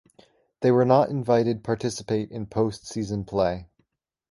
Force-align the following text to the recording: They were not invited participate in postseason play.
They 0.61 0.71
were 0.71 0.83
not 0.83 1.09
invited 1.11 1.63
participate 1.63 2.31
in 2.31 2.47
postseason 2.47 3.27
play. 3.27 3.67